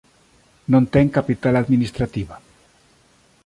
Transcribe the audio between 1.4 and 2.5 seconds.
administrativa.